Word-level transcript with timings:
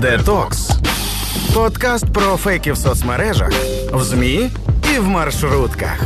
Детокс. 0.00 0.70
Подкаст 1.54 2.12
про 2.12 2.36
фейки 2.36 2.72
в 2.72 2.76
соцмережах, 2.76 3.52
в 3.92 4.02
ЗМІ 4.02 4.50
і 4.94 4.98
в 4.98 5.08
маршрутках. 5.08 6.00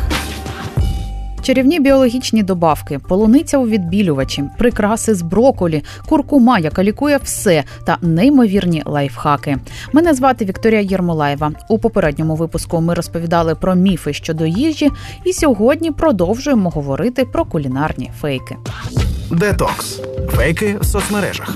Чарівні 1.43 1.81
біологічні 1.81 2.43
добавки, 2.43 2.99
полуниця 2.99 3.59
у 3.59 3.69
відбілювачі, 3.69 4.45
прикраси 4.59 5.15
з 5.15 5.23
броколі, 5.23 5.83
куркума, 6.09 6.59
яка 6.59 6.85
лікує 6.85 7.19
все, 7.25 7.65
та 7.87 7.99
неймовірні 8.03 8.83
лайфхаки. 8.87 9.57
Мене 9.93 10.15
звати 10.15 10.45
Вікторія 10.45 10.81
Єрмолаєва. 10.81 11.53
У 11.69 11.79
попередньому 11.79 12.35
випуску 12.35 12.81
ми 12.81 12.95
розповідали 12.95 13.55
про 13.55 13.75
міфи 13.75 14.13
щодо 14.13 14.47
їжі, 14.47 14.91
і 15.25 15.33
сьогодні 15.33 15.91
продовжуємо 15.91 16.71
говорити 16.71 17.25
про 17.25 17.45
кулінарні 17.45 18.11
фейки. 18.21 18.57
Детокс. 19.31 20.01
Фейки 20.37 20.77
в 20.81 20.85
соцмережах. 20.85 21.55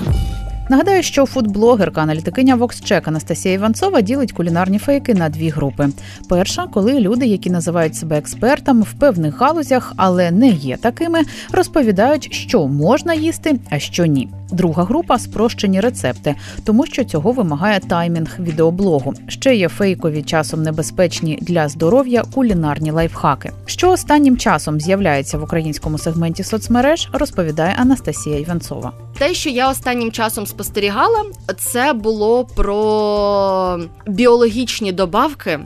Нагадаю, 0.73 1.03
що 1.03 1.25
фудблогерка, 1.25 2.01
аналітикиня 2.01 2.57
VoxCheck 2.57 3.01
Анастасія 3.05 3.53
Іванцова 3.53 4.01
ділить 4.01 4.31
кулінарні 4.31 4.77
фейки 4.77 5.13
на 5.13 5.29
дві 5.29 5.49
групи. 5.49 5.89
Перша, 6.29 6.67
коли 6.67 6.99
люди, 6.99 7.25
які 7.25 7.49
називають 7.49 7.95
себе 7.95 8.17
експертами 8.17 8.81
в 8.81 8.93
певних 8.93 9.39
галузях, 9.39 9.93
але 9.95 10.31
не 10.31 10.49
є 10.49 10.77
такими, 10.77 11.19
розповідають, 11.51 12.33
що 12.33 12.67
можна 12.67 13.13
їсти, 13.13 13.59
а 13.69 13.79
що 13.79 14.05
ні. 14.05 14.29
Друга 14.51 14.83
група 14.83 15.19
спрощені 15.19 15.79
рецепти, 15.79 16.35
тому 16.63 16.85
що 16.85 17.03
цього 17.03 17.31
вимагає 17.31 17.79
таймінг 17.79 18.39
відеоблогу. 18.39 19.13
Ще 19.27 19.55
є 19.55 19.69
фейкові 19.69 20.23
часом 20.23 20.63
небезпечні 20.63 21.39
для 21.41 21.69
здоров'я 21.69 22.23
кулінарні 22.33 22.91
лайфхаки. 22.91 23.51
Що 23.65 23.89
останнім 23.89 24.37
часом 24.37 24.79
з'являється 24.79 25.37
в 25.37 25.43
українському 25.43 25.97
сегменті 25.97 26.43
соцмереж, 26.43 27.09
розповідає 27.13 27.75
Анастасія 27.79 28.39
Іванцова. 28.39 28.91
Те, 29.17 29.33
що 29.33 29.49
я 29.49 29.69
останнім 29.69 30.11
часом 30.11 30.45
спостерігала, 30.45 31.25
це 31.57 31.93
було 31.93 32.45
про 32.45 33.79
біологічні 34.07 34.91
добавки, 34.91 35.59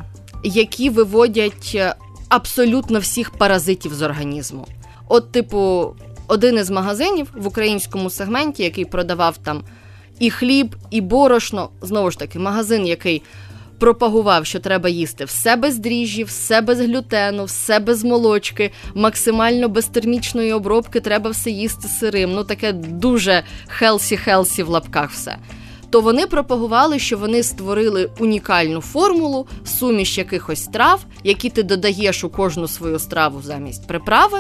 які 0.44 0.89
виводять 0.89 1.78
абсолютно 2.30 3.00
всіх 3.00 3.30
паразитів 3.30 3.94
з 3.94 4.02
організму. 4.02 4.67
От, 5.08 5.31
типу, 5.31 5.94
один 6.28 6.56
із 6.56 6.70
магазинів 6.70 7.28
в 7.36 7.48
українському 7.48 8.09
сегменті, 8.09 8.64
який 8.64 8.86
продавав 8.86 9.38
там 9.38 9.64
і 10.20 10.30
хліб, 10.30 10.76
і 10.92 11.02
борошно, 11.02 11.70
знову 11.82 12.11
ж 12.11 12.20
таки, 12.20 12.39
магазин, 12.39 12.88
який 12.88 13.23
пропагував, 13.80 14.45
що 14.45 14.59
треба 14.59 14.89
їсти 14.89 15.25
все 15.25 15.56
без 15.56 15.80
дріжджі, 15.80 16.23
все 16.23 16.61
без 16.61 16.80
глютену, 16.80 17.45
все 17.45 17.80
без 17.80 18.03
молочки, 18.03 18.72
максимально 18.95 19.70
без 19.70 19.86
термічної 19.86 20.53
обробки, 20.53 21.00
треба 21.00 21.30
все 21.30 21.52
їсти 21.52 21.88
сирим. 21.88 22.33
Ну 22.33 22.44
таке 22.44 22.72
дуже 22.73 23.44
хелсі-хелсі 23.80 24.64
в 24.64 24.70
лапках 24.70 25.11
все. 25.11 25.38
То 25.89 26.02
вони 26.02 26.28
пропагували, 26.28 27.00
що 27.00 27.17
вони 27.17 27.44
створили 27.44 28.09
унікальну 28.20 28.81
формулу, 28.81 29.48
суміш 29.66 30.17
якихось 30.17 30.67
трав, 30.67 31.05
які 31.23 31.50
ти 31.50 31.64
додаєш 31.64 32.23
у 32.23 32.30
кожну 32.30 32.67
свою 32.67 33.00
страву 33.00 33.42
замість 33.42 33.88
приправи. 33.88 34.39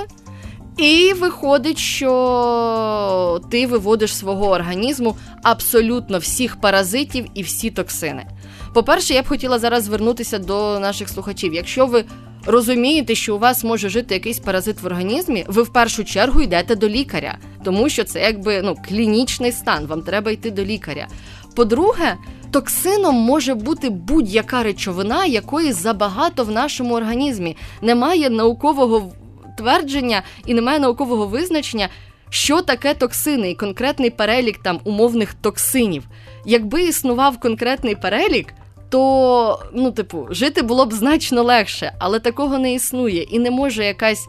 І 0.77 1.13
виходить, 1.13 1.77
що 1.77 3.41
ти 3.51 3.67
виводиш 3.67 4.15
свого 4.15 4.49
організму 4.49 5.15
абсолютно 5.43 6.17
всіх 6.17 6.61
паразитів 6.61 7.25
і 7.33 7.43
всі 7.43 7.69
токсини. 7.69 8.25
По-перше, 8.73 9.13
я 9.13 9.21
б 9.21 9.27
хотіла 9.27 9.59
зараз 9.59 9.83
звернутися 9.83 10.39
до 10.39 10.79
наших 10.79 11.09
слухачів. 11.09 11.53
Якщо 11.53 11.85
ви 11.85 12.05
розумієте, 12.45 13.15
що 13.15 13.35
у 13.35 13.39
вас 13.39 13.63
може 13.63 13.89
жити 13.89 14.13
якийсь 14.13 14.39
паразит 14.39 14.81
в 14.81 14.85
організмі, 14.85 15.45
ви 15.47 15.63
в 15.63 15.69
першу 15.69 16.03
чергу 16.03 16.41
йдете 16.41 16.75
до 16.75 16.89
лікаря, 16.89 17.37
тому 17.63 17.89
що 17.89 18.03
це 18.03 18.21
якби 18.21 18.61
ну 18.61 18.75
клінічний 18.89 19.51
стан. 19.51 19.85
Вам 19.87 20.01
треба 20.01 20.31
йти 20.31 20.51
до 20.51 20.65
лікаря. 20.65 21.07
По-друге, 21.55 22.15
токсином 22.51 23.15
може 23.15 23.53
бути 23.55 23.89
будь-яка 23.89 24.63
речовина, 24.63 25.25
якої 25.25 25.71
забагато 25.71 26.43
в 26.43 26.51
нашому 26.51 26.95
організмі. 26.95 27.57
Немає 27.81 28.29
наукового 28.29 29.11
твердження 29.57 30.21
і 30.45 30.53
немає 30.53 30.79
наукового 30.79 31.25
визначення, 31.25 31.89
що 32.29 32.61
таке 32.61 32.93
токсини 32.93 33.51
і 33.51 33.55
конкретний 33.55 34.09
перелік 34.09 34.57
там 34.57 34.79
умовних 34.83 35.33
токсинів. 35.33 36.03
Якби 36.45 36.83
існував 36.83 37.39
конкретний 37.39 37.95
перелік, 37.95 38.53
то 38.89 39.63
ну, 39.73 39.91
типу, 39.91 40.27
жити 40.29 40.61
було 40.61 40.85
б 40.85 40.93
значно 40.93 41.43
легше, 41.43 41.91
але 41.99 42.19
такого 42.19 42.57
не 42.57 42.73
існує, 42.73 43.23
і 43.23 43.39
не 43.39 43.51
може 43.51 43.85
якась 43.85 44.27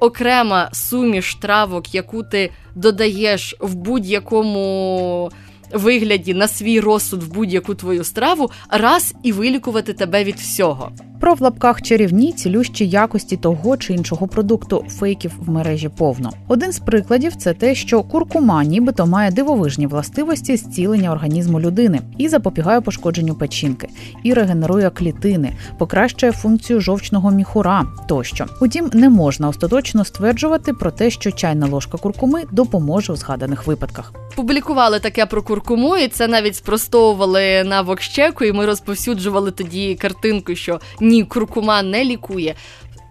окрема 0.00 0.68
суміш 0.72 1.34
травок, 1.34 1.94
яку 1.94 2.22
ти 2.22 2.50
додаєш 2.74 3.56
в 3.60 3.74
будь-якому 3.74 5.30
вигляді 5.72 6.34
на 6.34 6.48
свій 6.48 6.80
розсуд 6.80 7.22
в 7.22 7.32
будь-яку 7.32 7.74
твою 7.74 8.04
страву, 8.04 8.50
раз 8.68 9.14
і 9.22 9.32
вилікувати 9.32 9.92
тебе 9.92 10.24
від 10.24 10.36
всього. 10.36 10.92
Про 11.20 11.34
в 11.34 11.42
лапках 11.42 11.82
чарівні 11.82 12.32
цілющі 12.32 12.88
якості 12.88 13.36
того 13.36 13.76
чи 13.76 13.94
іншого 13.94 14.28
продукту 14.28 14.84
фейків 14.88 15.32
в 15.38 15.50
мережі 15.50 15.88
повно. 15.88 16.30
Один 16.48 16.72
з 16.72 16.78
прикладів 16.78 17.36
це 17.36 17.54
те, 17.54 17.74
що 17.74 18.02
куркума, 18.02 18.64
нібито 18.64 19.06
має 19.06 19.30
дивовижні 19.30 19.86
властивості 19.86 20.56
зцілення 20.56 21.12
організму 21.12 21.60
людини 21.60 22.00
і 22.18 22.28
запобігає 22.28 22.80
пошкодженню 22.80 23.34
печінки, 23.34 23.88
і 24.22 24.34
регенерує 24.34 24.90
клітини, 24.90 25.52
покращує 25.78 26.32
функцію 26.32 26.80
жовчного 26.80 27.30
міхура 27.30 27.86
тощо. 28.08 28.46
Утім, 28.60 28.90
не 28.92 29.08
можна 29.08 29.48
остаточно 29.48 30.04
стверджувати 30.04 30.72
про 30.72 30.90
те, 30.90 31.10
що 31.10 31.32
чайна 31.32 31.66
ложка 31.66 31.98
куркуми 31.98 32.42
допоможе 32.52 33.12
у 33.12 33.16
згаданих 33.16 33.66
випадках. 33.66 34.12
Публікували 34.36 35.00
таке 35.00 35.26
про 35.26 35.42
куркуму, 35.42 35.57
і 36.00 36.08
це 36.08 36.28
навіть 36.28 36.56
спростовували 36.56 37.64
на 37.64 37.82
вокщеку, 37.82 38.44
і 38.44 38.52
ми 38.52 38.66
розповсюджували 38.66 39.50
тоді 39.50 39.94
картинку, 39.94 40.54
що 40.54 40.80
ні, 41.00 41.24
куркума 41.24 41.82
не 41.82 42.04
лікує. 42.04 42.54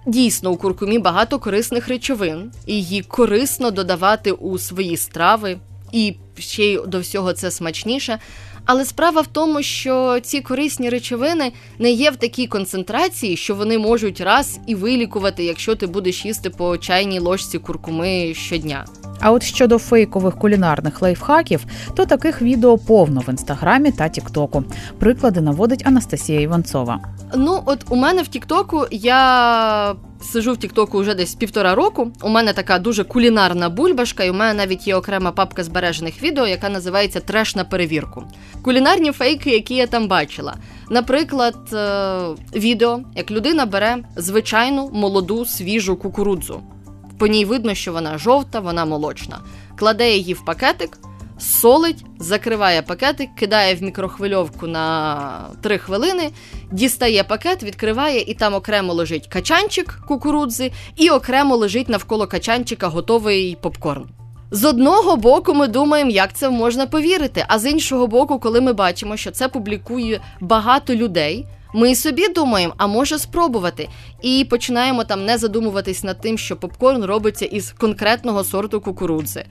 Дійсно, 0.06 0.52
у 0.52 0.58
куркумі 0.58 1.00
багато 1.00 1.40
корисних 1.40 1.88
речовин, 1.88 2.52
і 2.66 2.74
її 2.74 3.02
корисно 3.02 3.72
додавати 3.72 4.32
у 4.32 4.58
свої 4.58 4.98
страви, 4.98 5.58
і 5.92 6.16
ще 6.38 6.64
й 6.64 6.80
до 6.88 7.00
всього 7.00 7.34
це 7.34 7.52
смачніше. 7.52 8.20
Але 8.66 8.86
справа 8.86 9.22
в 9.22 9.28
тому, 9.28 9.64
що 9.64 10.20
ці 10.24 10.42
корисні 10.42 10.90
речовини 10.90 11.52
не 11.80 11.92
є 11.92 12.12
в 12.12 12.16
такій 12.16 12.48
концентрації, 12.48 13.38
що 13.38 13.56
вони 13.56 13.78
можуть 13.78 14.22
раз 14.22 14.60
і 14.68 14.76
вилікувати, 14.76 15.44
якщо 15.44 15.76
ти 15.76 15.88
будеш 15.88 16.26
їсти 16.26 16.50
по 16.50 16.78
чайній 16.78 17.20
ложці 17.20 17.60
куркуми 17.60 18.34
щодня. 18.34 18.86
А 19.20 19.32
от 19.32 19.44
щодо 19.44 19.78
фейкових 19.78 20.36
кулінарних 20.36 21.02
лайфхаків, 21.02 21.66
то 21.96 22.06
таких 22.06 22.42
відео 22.42 22.78
повно 22.78 23.22
в 23.28 23.30
інстаграмі 23.30 23.92
та 23.92 24.10
Тіктоку. 24.10 24.64
Приклади 25.00 25.42
наводить 25.42 25.88
Анастасія 25.88 26.42
Іванцова. 26.42 27.00
Ну, 27.36 27.62
от 27.66 27.86
у 27.90 27.96
мене 27.96 28.22
в 28.22 28.28
Тіктоку 28.28 28.86
я 28.92 29.96
сижу 30.22 30.54
в 30.54 30.58
Тіктоку 30.58 31.00
вже 31.00 31.16
десь 31.16 31.36
півтора 31.36 31.76
року. 31.76 32.12
У 32.22 32.30
мене 32.30 32.54
така 32.54 32.80
дуже 32.80 33.04
кулінарна 33.04 33.70
бульбашка, 33.70 34.24
і 34.24 34.30
у 34.30 34.34
мене 34.34 34.54
навіть 34.54 34.88
є 34.88 34.96
окрема 34.96 35.32
папка 35.32 35.64
збережених 35.64 36.24
відео, 36.24 36.48
яка 36.48 36.70
називається 36.70 37.20
Треш 37.20 37.56
на 37.56 37.64
перевірку. 37.64 38.24
Кулінарні 38.62 39.12
фейки, 39.12 39.50
які 39.50 39.76
я 39.76 39.88
там 39.88 40.08
бачила. 40.08 40.56
Наприклад, 40.90 41.58
е, 41.74 42.20
відео, 42.56 43.00
як 43.16 43.32
людина 43.32 43.66
бере 43.66 43.98
звичайну 44.16 44.90
молоду 44.94 45.46
свіжу 45.46 45.96
кукурудзу. 45.96 46.62
По 47.18 47.28
ній 47.28 47.46
видно, 47.46 47.74
що 47.74 47.94
вона 47.94 48.18
жовта, 48.18 48.60
вона 48.60 48.86
молочна. 48.86 49.40
Кладе 49.76 50.12
її 50.12 50.34
в 50.34 50.46
пакетик, 50.46 50.98
солить, 51.40 52.06
закриває 52.20 52.82
пакетик, 52.82 53.36
кидає 53.36 53.76
в 53.76 53.84
мікрохвильовку 53.84 54.68
на 54.68 55.50
3 55.62 55.78
хвилини, 55.78 56.32
дістає 56.72 57.24
пакет, 57.24 57.64
відкриває, 57.64 58.22
і 58.22 58.34
там 58.34 58.54
окремо 58.54 58.94
лежить 58.94 59.28
качанчик 59.28 60.00
кукурудзи, 60.08 60.72
і 60.96 61.10
окремо 61.10 61.56
лежить 61.56 61.90
навколо 61.90 62.28
качанчика 62.28 62.88
готовий 62.88 63.58
попкорн. 63.62 64.06
З 64.52 64.66
одного 64.66 65.18
боку, 65.18 65.54
ми 65.54 65.68
думаємо, 65.68 66.12
як 66.12 66.34
це 66.34 66.50
можна 66.50 66.88
повірити. 66.88 67.46
А 67.48 67.60
з 67.60 67.72
іншого 67.72 68.08
боку, 68.08 68.40
коли 68.40 68.62
ми 68.62 68.74
бачимо, 68.74 69.18
що 69.18 69.32
це 69.32 69.48
публікує 69.48 70.22
багато 70.40 70.96
людей. 70.96 71.46
Ми 71.78 71.96
собі 71.96 72.28
думаємо, 72.28 72.74
а 72.78 72.88
може 72.88 73.18
спробувати, 73.18 73.90
і 74.22 74.48
починаємо 74.50 75.04
там 75.04 75.26
не 75.26 75.38
задумуватись 75.38 76.04
над 76.04 76.22
тим, 76.22 76.38
що 76.38 76.56
попкорн 76.56 77.04
робиться 77.06 77.46
із 77.46 77.72
конкретного 77.72 78.44
сорту 78.44 78.82
кукурудзи. 78.82 79.46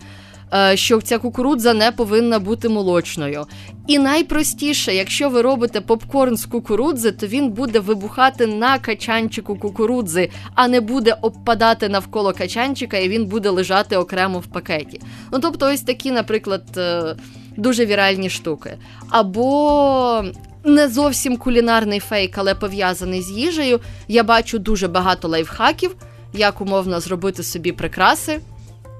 Е, 0.54 0.76
що 0.76 1.00
ця 1.00 1.18
кукурудза 1.18 1.74
не 1.74 1.92
повинна 1.92 2.38
бути 2.38 2.68
молочною. 2.68 3.46
І 3.86 3.98
найпростіше, 3.98 4.94
якщо 4.94 5.30
ви 5.30 5.42
робите 5.42 5.80
попкорн 5.80 6.36
з 6.36 6.46
кукурудзи, 6.46 7.12
то 7.12 7.26
він 7.26 7.50
буде 7.50 7.80
вибухати 7.80 8.46
на 8.46 8.78
качанчику 8.78 9.56
кукурудзи, 9.56 10.30
а 10.54 10.68
не 10.68 10.80
буде 10.80 11.16
обпадати 11.22 11.88
навколо 11.88 12.32
качанчика, 12.32 12.96
і 12.96 13.08
він 13.08 13.26
буде 13.26 13.50
лежати 13.50 13.96
окремо 13.96 14.38
в 14.38 14.46
пакеті. 14.46 15.00
Ну 15.32 15.38
тобто, 15.38 15.66
ось 15.72 15.80
такі, 15.80 16.10
наприклад, 16.10 16.64
е, 16.76 17.16
дуже 17.56 17.86
віральні 17.86 18.30
штуки. 18.30 18.78
Або 19.10 20.24
не 20.66 20.88
зовсім 20.88 21.36
кулінарний 21.36 22.00
фейк, 22.00 22.38
але 22.38 22.54
пов'язаний 22.54 23.22
з 23.22 23.30
їжею. 23.30 23.80
Я 24.08 24.22
бачу 24.22 24.58
дуже 24.58 24.88
багато 24.88 25.28
лайфхаків, 25.28 25.96
як 26.32 26.60
умовно 26.60 27.00
зробити 27.00 27.42
собі 27.42 27.72
прикраси. 27.72 28.40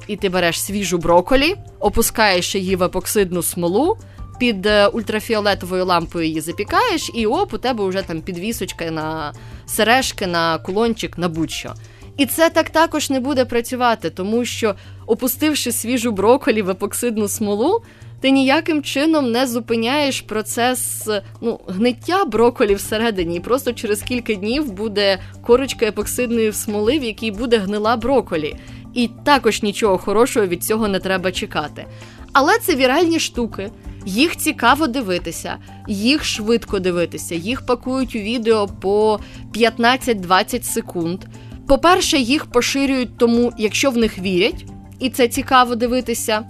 І 0.07 0.17
ти 0.17 0.29
береш 0.29 0.63
свіжу 0.63 0.99
броколі, 0.99 1.55
опускаєш 1.81 2.55
її 2.55 2.77
в 2.77 2.83
епоксидну 2.83 3.43
смолу, 3.43 3.97
під 4.39 4.67
е, 4.67 4.87
ультрафіолетовою 4.87 5.85
лампою 5.85 6.27
її 6.27 6.41
запікаєш, 6.41 7.11
і 7.15 7.27
оп, 7.27 7.55
у 7.55 7.59
тебе 7.59 7.89
вже 7.89 8.03
там 8.03 8.21
підвісочка 8.21 8.91
на 8.91 9.33
сережки, 9.67 10.27
на 10.27 10.59
кулончик, 10.59 11.19
на 11.19 11.29
будь-що. 11.29 11.75
І 12.17 12.27
це 12.27 12.51
так 12.51 12.71
також 12.71 13.11
не 13.11 13.21
буде 13.21 13.45
працювати, 13.45 14.11
тому 14.11 14.45
що, 14.45 14.75
опустивши 15.07 15.73
свіжу 15.73 16.13
броколі 16.13 16.63
в 16.63 16.71
епоксидну 16.71 17.29
смолу, 17.29 17.83
ти 18.21 18.31
ніяким 18.31 18.83
чином 18.83 19.31
не 19.31 19.47
зупиняєш 19.47 20.21
процес 20.21 21.09
ну, 21.41 21.61
гниття 21.67 22.25
броколі 22.25 22.75
всередині. 22.75 23.37
І 23.37 23.41
просто 23.41 23.73
через 23.73 24.03
кілька 24.03 24.35
днів 24.35 24.73
буде 24.73 25.19
корочка 25.43 25.87
епоксидної 25.87 26.53
смоли, 26.53 26.99
в 26.99 27.05
якій 27.05 27.31
буде 27.31 27.59
гнила 27.59 27.97
броколі. 27.97 28.57
І 28.95 29.11
також 29.25 29.63
нічого 29.63 29.99
хорошого 29.99 30.47
від 30.47 30.65
цього 30.65 30.89
не 30.89 30.99
треба 30.99 31.33
чекати. 31.33 31.87
Але 32.33 32.59
це 32.59 32.75
віральні 32.75 33.21
штуки. 33.21 33.71
Їх 34.07 34.37
цікаво 34.37 34.87
дивитися, 34.87 35.57
їх 35.89 36.25
швидко 36.25 36.79
дивитися, 36.79 37.35
їх 37.35 37.67
пакують 37.67 38.17
у 38.17 38.19
відео 38.19 38.69
по 38.81 39.21
15-20 39.55 40.63
секунд. 40.63 41.21
По-перше, 41.69 42.19
їх 42.19 42.47
поширюють 42.47 43.19
тому, 43.19 43.53
якщо 43.59 43.91
в 43.91 43.97
них 43.97 44.19
вірять, 44.19 44.65
і 44.99 45.11
це 45.11 45.29
цікаво 45.29 45.75
дивитися. 45.75 46.45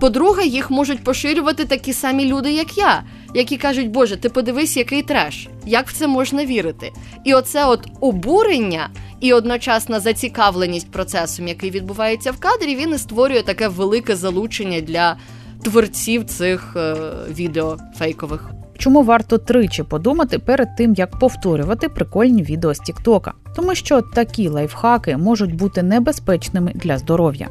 По-друге, 0.00 0.46
їх 0.46 0.70
можуть 0.70 1.04
поширювати 1.04 1.64
такі 1.64 1.92
самі 1.92 2.24
люди, 2.24 2.52
як 2.52 2.78
я, 2.78 3.02
які 3.34 3.56
кажуть, 3.56 3.90
Боже, 3.90 4.16
ти 4.16 4.28
подивись, 4.28 4.76
який 4.76 5.02
треш, 5.02 5.48
як 5.66 5.88
в 5.88 5.92
це 5.92 6.06
можна 6.06 6.44
вірити? 6.44 6.92
І 7.24 7.34
оце 7.34 7.66
от 7.66 7.86
обурення 8.00 8.88
і 9.20 9.32
одночасна 9.32 10.00
зацікавленість 10.00 10.90
процесом, 10.90 11.48
який 11.48 11.70
відбувається 11.70 12.32
в 12.32 12.40
кадрі, 12.40 12.76
він 12.76 12.94
і 12.94 12.98
створює 12.98 13.42
таке 13.42 13.68
велике 13.68 14.16
залучення 14.16 14.80
для 14.80 15.16
творців 15.62 16.24
цих 16.24 16.76
е, 16.76 16.96
відео 17.30 17.76
фейкових. 17.98 18.50
Чому 18.78 19.02
варто 19.02 19.38
тричі 19.38 19.82
подумати 19.82 20.38
перед 20.38 20.76
тим, 20.76 20.94
як 20.94 21.18
повторювати 21.18 21.88
прикольні 21.88 22.42
відео 22.42 22.74
з 22.74 22.78
Тіктока? 22.78 23.32
Тому 23.56 23.74
що 23.74 24.02
такі 24.02 24.48
лайфхаки 24.48 25.16
можуть 25.16 25.54
бути 25.54 25.82
небезпечними 25.82 26.72
для 26.74 26.98
здоров'я. 26.98 27.48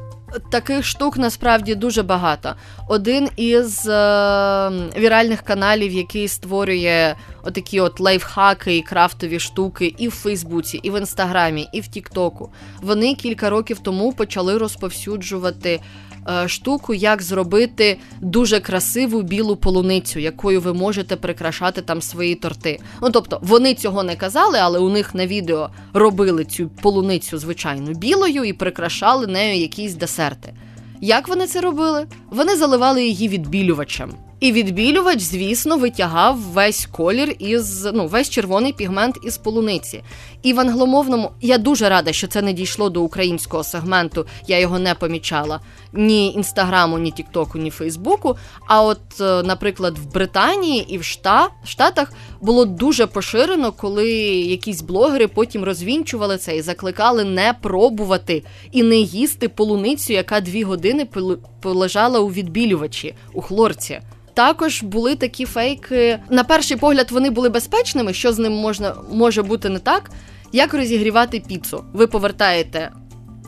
Таких 0.51 0.85
штук 0.85 1.17
насправді 1.17 1.75
дуже 1.75 2.03
багато. 2.03 2.53
Один 2.87 3.29
із 3.35 3.87
е, 3.87 3.91
віральних 4.97 5.41
каналів, 5.41 5.91
який 5.91 6.27
створює 6.27 7.15
отакі 7.43 7.79
от 7.79 7.99
лайфхаки 7.99 8.77
і 8.77 8.81
крафтові 8.81 9.39
штуки 9.39 9.93
і 9.97 10.07
в 10.07 10.11
Фейсбуці, 10.11 10.79
і 10.83 10.91
в 10.91 10.99
Інстаграмі, 10.99 11.69
і 11.73 11.81
в 11.81 11.87
Тіктоку. 11.87 12.51
Вони 12.81 13.15
кілька 13.15 13.49
років 13.49 13.79
тому 13.79 14.13
почали 14.13 14.57
розповсюджувати 14.57 15.79
штуку, 16.47 16.93
як 16.93 17.21
зробити 17.21 17.97
дуже 18.21 18.59
красиву 18.59 19.21
білу 19.21 19.55
полуницю, 19.55 20.19
якою 20.19 20.61
ви 20.61 20.73
можете 20.73 21.15
прикрашати 21.15 21.81
там 21.81 22.01
свої 22.01 22.35
торти. 22.35 22.79
Ну 23.01 23.09
тобто 23.09 23.39
вони 23.41 23.73
цього 23.73 24.03
не 24.03 24.15
казали, 24.15 24.59
але 24.61 24.79
у 24.79 24.89
них 24.89 25.15
на 25.15 25.27
відео 25.27 25.69
робили 25.93 26.45
цю 26.45 26.69
полуницю 26.81 27.37
звичайно 27.37 27.93
білою 27.93 28.43
і 28.43 28.53
прикрашали 28.53 29.27
нею 29.27 29.61
якісь 29.61 29.93
десерти. 29.93 30.53
Як 31.01 31.27
вони 31.27 31.47
це 31.47 31.61
робили? 31.61 32.07
Вони 32.29 32.55
заливали 32.55 33.03
її 33.03 33.27
відбілювачем. 33.27 34.13
І 34.39 34.51
відбілювач, 34.51 35.19
звісно, 35.19 35.77
витягав 35.77 36.37
весь 36.37 36.85
колір 36.85 37.35
із 37.39 37.89
ну 37.93 38.07
весь 38.07 38.29
червоний 38.29 38.73
пігмент 38.73 39.15
із 39.25 39.37
полуниці. 39.37 40.03
І 40.43 40.53
в 40.53 40.59
англомовному 40.59 41.31
я 41.41 41.57
дуже 41.57 41.89
рада, 41.89 42.13
що 42.13 42.27
це 42.27 42.41
не 42.41 42.53
дійшло 42.53 42.89
до 42.89 43.01
українського 43.01 43.63
сегменту. 43.63 44.25
Я 44.47 44.59
його 44.59 44.79
не 44.79 44.95
помічала 44.95 45.59
ні 45.93 46.33
інстаграму, 46.33 46.99
ні 46.99 47.11
Тіктоку, 47.11 47.57
ні 47.57 47.69
Фейсбуку. 47.69 48.37
А 48.67 48.83
от, 48.83 49.21
е, 49.21 49.43
наприклад, 49.43 49.97
в 49.97 50.13
Британії 50.13 50.85
і 50.89 50.97
в 50.97 51.03
Штатах 51.65 52.13
було 52.41 52.65
дуже 52.65 53.07
поширено, 53.07 53.71
коли 53.71 54.11
якісь 54.29 54.81
блогери 54.81 55.27
потім 55.27 55.63
розвінчували 55.63 56.37
це 56.37 56.57
і 56.57 56.61
закликали 56.61 57.23
не 57.23 57.53
пробувати 57.61 58.43
і 58.71 58.83
не 58.83 58.95
їсти 58.95 59.49
полуницю, 59.49 60.13
яка 60.13 60.41
дві 60.41 60.63
години 60.63 61.07
полежала 61.61 62.19
у 62.19 62.27
відбілювачі 62.27 63.15
у 63.33 63.41
хлорці. 63.41 64.01
Також 64.39 64.83
були 64.83 65.15
такі 65.15 65.45
фейки. 65.45 66.19
На 66.29 66.43
перший 66.43 66.77
погляд 66.77 67.11
вони 67.11 67.29
були 67.29 67.49
безпечними. 67.49 68.13
Що 68.13 68.33
з 68.33 68.39
ним 68.39 68.53
можна 68.53 68.95
може 69.11 69.43
бути 69.43 69.69
не 69.69 69.79
так? 69.79 70.11
Як 70.51 70.73
розігрівати 70.73 71.39
піцу? 71.39 71.83
Ви 71.93 72.07
повертаєте 72.07 72.91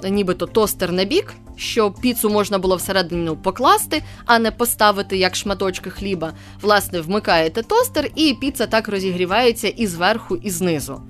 нібито 0.10 0.46
тостер 0.46 0.92
на 0.92 1.04
бік, 1.04 1.34
щоб 1.56 2.02
піцу 2.02 2.30
можна 2.30 2.60
було 2.60 2.76
всередину 2.76 3.38
покласти, 3.38 4.04
а 4.26 4.40
не 4.40 4.52
поставити 4.52 5.18
як 5.18 5.36
шматочки 5.36 5.90
хліба. 5.90 6.34
Власне, 6.62 7.02
вмикаєте 7.02 7.64
тостер, 7.64 8.10
і 8.16 8.34
піца 8.42 8.68
так 8.68 8.88
розігрівається 8.88 9.68
і 9.68 9.88
зверху, 9.88 10.36
і 10.36 10.50
знизу. 10.50 11.02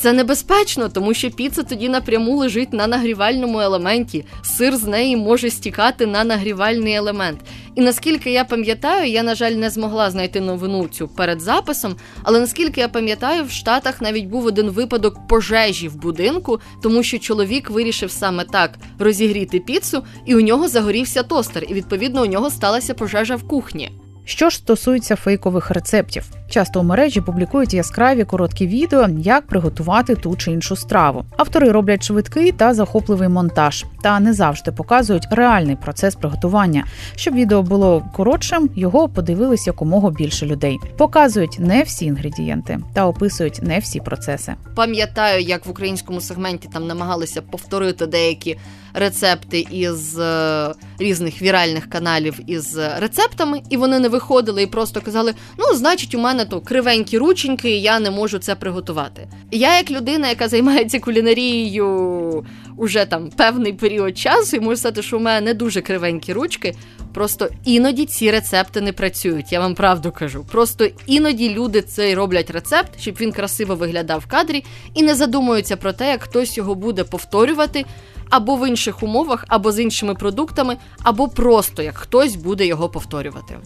Це 0.00 0.12
небезпечно, 0.12 0.88
тому 0.88 1.14
що 1.14 1.30
піца 1.30 1.62
тоді 1.62 1.88
напряму 1.88 2.36
лежить 2.36 2.72
на 2.72 2.86
нагрівальному 2.86 3.60
елементі. 3.60 4.24
Сир 4.42 4.76
з 4.76 4.84
неї 4.84 5.16
може 5.16 5.50
стікати 5.50 6.06
на 6.06 6.24
нагрівальний 6.24 6.94
елемент. 6.94 7.40
І 7.74 7.80
наскільки 7.80 8.30
я 8.30 8.44
пам'ятаю, 8.44 9.10
я, 9.10 9.22
на 9.22 9.34
жаль, 9.34 9.52
не 9.52 9.70
змогла 9.70 10.10
знайти 10.10 10.40
новину 10.40 10.88
цю 10.88 11.08
перед 11.08 11.40
записом, 11.40 11.96
але 12.22 12.40
наскільки 12.40 12.80
я 12.80 12.88
пам'ятаю, 12.88 13.44
в 13.44 13.50
Штатах 13.50 14.00
навіть 14.00 14.26
був 14.26 14.46
один 14.46 14.70
випадок 14.70 15.26
пожежі 15.28 15.88
в 15.88 15.96
будинку, 15.96 16.60
тому 16.82 17.02
що 17.02 17.18
чоловік 17.18 17.70
вирішив 17.70 18.10
саме 18.10 18.44
так 18.44 18.78
розігріти 18.98 19.60
піцу, 19.60 20.04
і 20.26 20.34
у 20.34 20.40
нього 20.40 20.68
загорівся 20.68 21.22
тостер, 21.22 21.64
і 21.68 21.74
відповідно 21.74 22.22
у 22.22 22.26
нього 22.26 22.50
сталася 22.50 22.94
пожежа 22.94 23.36
в 23.36 23.48
кухні. 23.48 23.90
Що 24.24 24.50
ж 24.50 24.56
стосується 24.56 25.16
фейкових 25.16 25.70
рецептів, 25.70 26.24
часто 26.50 26.80
у 26.80 26.82
мережі 26.82 27.20
публікують 27.20 27.74
яскраві 27.74 28.24
короткі 28.24 28.66
відео, 28.66 29.08
як 29.18 29.46
приготувати 29.46 30.14
ту 30.14 30.36
чи 30.36 30.52
іншу 30.52 30.76
страву. 30.76 31.24
Автори 31.36 31.70
роблять 31.72 32.02
швидкий 32.02 32.52
та 32.52 32.74
захопливий 32.74 33.28
монтаж, 33.28 33.84
та 34.02 34.20
не 34.20 34.32
завжди 34.32 34.72
показують 34.72 35.28
реальний 35.30 35.76
процес 35.76 36.14
приготування. 36.14 36.84
Щоб 37.16 37.34
відео 37.34 37.62
було 37.62 38.04
коротшим, 38.16 38.70
його 38.76 39.08
подивились 39.08 39.66
якомога 39.66 40.10
більше 40.10 40.46
людей. 40.46 40.78
Показують 40.96 41.56
не 41.58 41.82
всі 41.82 42.04
інгредієнти 42.04 42.78
та 42.94 43.06
описують 43.06 43.62
не 43.62 43.78
всі 43.78 44.00
процеси. 44.00 44.54
Пам'ятаю, 44.74 45.42
як 45.42 45.66
в 45.66 45.70
українському 45.70 46.20
сегменті 46.20 46.68
там 46.72 46.86
намагалися 46.86 47.42
повторити 47.42 48.06
деякі 48.06 48.56
рецепти 48.94 49.66
із 49.70 50.18
е, 50.18 50.74
різних 50.98 51.42
віральних 51.42 51.90
каналів 51.90 52.40
із 52.46 52.76
рецептами, 52.76 53.62
і 53.70 53.76
вони 53.76 53.98
не 53.98 54.08
виходили 54.08 54.62
і 54.62 54.66
просто 54.66 55.00
казали: 55.00 55.34
ну, 55.58 55.74
значить, 55.74 56.14
у 56.14 56.18
мене 56.18 56.39
то 56.44 56.60
кривенькі 56.60 57.18
рученьки, 57.18 57.70
і 57.70 57.82
я 57.82 58.00
не 58.00 58.10
можу 58.10 58.38
це 58.38 58.54
приготувати. 58.54 59.28
Я, 59.50 59.76
як 59.76 59.90
людина, 59.90 60.28
яка 60.28 60.48
займається 60.48 61.00
кулінарією 61.00 62.44
уже 62.76 63.04
там 63.04 63.30
певний 63.30 63.72
період 63.72 64.18
часу, 64.18 64.56
і 64.56 64.60
можу 64.60 64.76
сказати, 64.76 65.02
що 65.02 65.16
у 65.16 65.20
мене 65.20 65.40
не 65.40 65.54
дуже 65.54 65.80
кривенькі 65.80 66.32
ручки. 66.32 66.74
Просто 67.14 67.48
іноді 67.64 68.06
ці 68.06 68.30
рецепти 68.30 68.80
не 68.80 68.92
працюють. 68.92 69.52
Я 69.52 69.60
вам 69.60 69.74
правду 69.74 70.12
кажу. 70.12 70.44
Просто 70.52 70.88
іноді 71.06 71.54
люди 71.54 71.82
цей 71.82 72.14
роблять 72.14 72.50
рецепт, 72.50 73.00
щоб 73.00 73.14
він 73.20 73.32
красиво 73.32 73.74
виглядав 73.74 74.20
в 74.20 74.26
кадрі, 74.26 74.64
і 74.94 75.02
не 75.02 75.14
задумуються 75.14 75.76
про 75.76 75.92
те, 75.92 76.08
як 76.08 76.22
хтось 76.22 76.56
його 76.56 76.74
буде 76.74 77.04
повторювати 77.04 77.84
або 78.30 78.56
в 78.56 78.68
інших 78.68 79.02
умовах, 79.02 79.44
або 79.48 79.72
з 79.72 79.80
іншими 79.80 80.14
продуктами, 80.14 80.76
або 81.02 81.28
просто 81.28 81.82
як 81.82 81.98
хтось 81.98 82.36
буде 82.36 82.66
його 82.66 82.88
повторювати. 82.88 83.56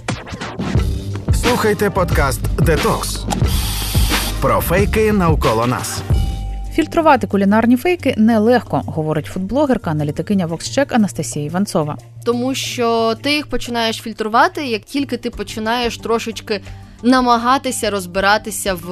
Слухайте 1.47 1.91
подкаст 1.91 2.41
Детокс 2.59 3.25
про 4.41 4.61
фейки 4.61 5.13
навколо 5.13 5.67
нас. 5.67 6.03
Фільтрувати 6.73 7.27
кулінарні 7.27 7.77
фейки 7.77 8.15
нелегко, 8.19 8.83
говорить 8.87 9.27
фудблогерка, 9.27 9.91
аналітикиня 9.91 10.47
Воксчек 10.47 10.93
Анастасія 10.93 11.45
Іванцова. 11.45 11.97
Тому 12.25 12.55
що 12.55 13.15
ти 13.23 13.33
їх 13.35 13.47
починаєш 13.47 13.97
фільтрувати, 13.97 14.67
як 14.67 14.83
тільки 14.83 15.17
ти 15.17 15.31
починаєш 15.31 15.99
трошечки 15.99 16.61
намагатися 17.05 17.91
розбиратися 17.91 18.75
в 18.75 18.89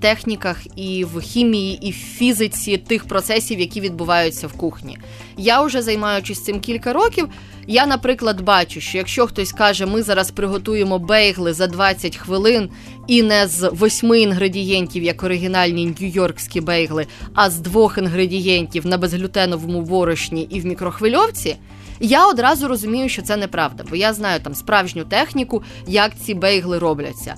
техніках 0.00 0.58
і 0.76 1.04
в 1.04 1.20
хімії, 1.20 1.78
і 1.82 1.90
в 1.90 1.94
фізиці 1.94 2.76
тих 2.76 3.04
процесів, 3.04 3.60
які 3.60 3.80
відбуваються 3.80 4.46
в 4.46 4.52
кухні. 4.52 4.98
Я 5.36 5.62
вже 5.62 5.82
займаючись 5.82 6.44
цим 6.44 6.60
кілька 6.60 6.92
років. 6.92 7.28
Я, 7.66 7.86
наприклад, 7.86 8.40
бачу, 8.40 8.80
що 8.80 8.98
якщо 8.98 9.26
хтось 9.26 9.52
каже, 9.52 9.86
ми 9.86 10.02
зараз 10.02 10.30
приготуємо 10.30 10.98
бейгли 10.98 11.52
за 11.52 11.66
20 11.66 12.16
хвилин 12.16 12.70
і 13.06 13.22
не 13.22 13.46
з 13.46 13.68
восьми 13.68 14.20
інгредієнтів, 14.20 15.02
як 15.02 15.22
оригінальні 15.22 15.86
нью-йоркські 15.86 16.62
бейгли, 16.62 17.06
а 17.34 17.50
з 17.50 17.58
двох 17.58 17.98
інгредієнтів 17.98 18.86
на 18.86 18.98
безглютеновому 18.98 19.82
борошні 19.82 20.42
і 20.42 20.60
в 20.60 20.66
мікрохвильовці. 20.66 21.56
Я 22.00 22.26
одразу 22.28 22.68
розумію, 22.68 23.08
що 23.08 23.22
це 23.22 23.36
неправда, 23.36 23.84
бо 23.90 23.96
я 23.96 24.12
знаю 24.12 24.40
там 24.40 24.54
справжню 24.54 25.04
техніку, 25.04 25.62
як 25.86 26.12
ці 26.18 26.34
бейгли 26.34 26.78
робляться. 26.78 27.34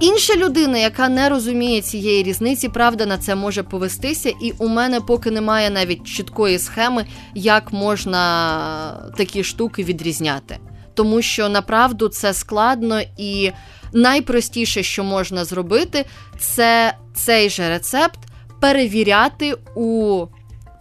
Інша 0.00 0.36
людина, 0.36 0.78
яка 0.78 1.08
не 1.08 1.28
розуміє 1.28 1.80
цієї 1.82 2.22
різниці, 2.22 2.68
правда 2.68 3.06
на 3.06 3.18
це 3.18 3.34
може 3.34 3.62
повестися, 3.62 4.28
і 4.42 4.52
у 4.58 4.68
мене 4.68 5.00
поки 5.00 5.30
немає 5.30 5.70
навіть 5.70 6.04
чіткої 6.04 6.58
схеми, 6.58 7.06
як 7.34 7.72
можна 7.72 9.12
такі 9.16 9.44
штуки 9.44 9.84
відрізняти. 9.84 10.58
тому 10.94 11.22
що 11.22 11.48
направду 11.48 12.08
це 12.08 12.34
складно 12.34 13.00
і 13.18 13.50
найпростіше, 13.92 14.82
що 14.82 15.04
можна 15.04 15.44
зробити, 15.44 16.04
це 16.38 16.94
цей 17.14 17.50
же 17.50 17.68
рецепт 17.68 18.18
перевіряти 18.60 19.54
у 19.74 20.26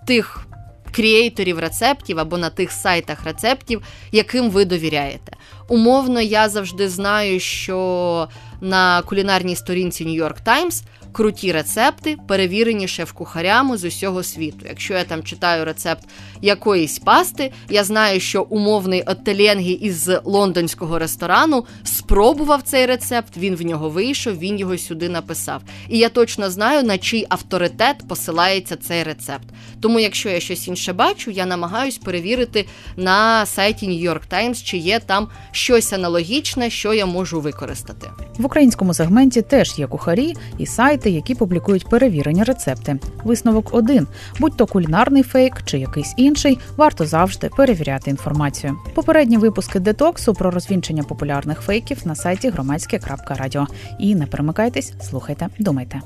тих 0.08 0.48
кріейторів 0.92 1.60
рецептів 1.60 2.20
або 2.20 2.38
на 2.38 2.50
тих 2.50 2.72
сайтах 2.72 3.24
рецептів, 3.24 3.82
яким 4.12 4.50
ви 4.50 4.66
довіряєте. 4.66 5.32
Умовно, 5.68 6.22
я 6.22 6.50
завжди 6.50 6.90
знаю, 6.90 7.40
що 7.40 8.28
на 8.64 9.02
кулінарній 9.02 9.56
сторінці 9.56 10.06
New 10.06 10.24
York 10.24 10.36
Times 10.46 10.84
круті 11.14 11.52
рецепти, 11.52 12.18
перевірені 12.28 12.88
шеф-кухарями 12.88 13.78
з 13.78 13.84
усього 13.84 14.24
світу. 14.24 14.66
Якщо 14.70 14.94
я 14.94 15.04
там 15.04 15.24
читаю 15.24 15.66
рецепт 15.66 16.04
якоїсь 16.42 17.00
пасти, 17.00 17.52
я 17.70 17.84
знаю, 17.84 18.20
що 18.20 18.44
умовний 18.44 19.02
Оттеленгі 19.02 19.72
із 19.72 20.10
лондонського 20.24 21.00
ресторану 21.00 21.66
спробував 21.84 22.62
цей 22.62 22.86
рецепт, 22.86 23.38
він 23.38 23.56
в 23.56 23.62
нього 23.62 23.90
вийшов, 23.90 24.38
він 24.38 24.60
його 24.60 24.78
сюди 24.78 25.10
написав. 25.10 25.62
І 25.90 25.98
я 25.98 26.10
точно 26.10 26.50
знаю, 26.50 26.84
на 26.84 26.98
чий 26.98 27.26
авторитет 27.30 27.96
посилається 28.08 28.76
цей 28.76 29.04
рецепт. 29.04 29.48
Тому, 29.82 30.00
якщо 30.00 30.30
я 30.30 30.40
щось 30.40 30.68
інше 30.68 30.94
бачу, 30.94 31.32
я 31.32 31.46
намагаюсь 31.46 31.98
перевірити 31.98 32.66
на 32.98 33.46
сайті 33.46 33.88
New 33.88 34.10
York 34.10 34.22
Times, 34.32 34.64
чи 34.64 34.78
є 34.78 35.00
там 35.00 35.28
щось 35.52 35.94
аналогічне, 35.94 36.70
що 36.70 36.94
я 36.94 37.06
можу 37.06 37.42
використати. 37.42 38.10
В 38.38 38.46
українському 38.46 38.94
сегменті 38.94 39.42
теж 39.42 39.80
є 39.80 39.88
кухарі 39.88 40.34
і 40.58 40.66
сайти, 41.04 41.16
які 41.16 41.36
публікують 41.36 41.90
перевірені 41.90 42.44
рецепти. 42.44 43.00
Висновок 43.24 43.74
один: 43.74 44.08
будь 44.40 44.58
то 44.58 44.66
кулінарний 44.66 45.24
фейк 45.24 45.62
чи 45.66 45.78
якийсь 45.78 46.14
інший, 46.18 46.60
варто 46.78 47.06
завжди 47.06 47.50
перевіряти 47.58 48.10
інформацію. 48.10 48.78
Попередні 48.94 49.38
випуски 49.38 49.80
детоксу 49.80 50.34
про 50.34 50.52
розвінчення 50.52 51.04
популярних 51.04 51.62
фейків 51.62 51.98
на 52.06 52.16
сайті 52.16 52.50
громадське.радіо. 52.50 53.68
І 54.00 54.16
не 54.16 54.26
перемикайтесь, 54.26 54.94
слухайте, 55.02 55.48
думайте. 55.60 56.02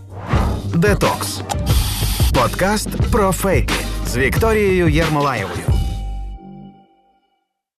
Детокс. 0.76 1.42
Подкаст 2.34 2.90
про 3.12 3.32
фейки 3.32 3.74
з 4.08 4.18
Вікторією 4.18 4.88
Єрмолаєвою. 4.88 5.77